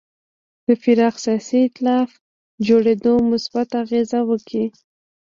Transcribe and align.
د 0.65 0.67
پراخ 0.81 1.15
سیاسي 1.25 1.57
اېتلاف 1.63 2.09
جوړېدو 2.67 3.13
مثبت 3.31 3.69
اغېز 3.81 4.09
وکړ. 4.29 4.53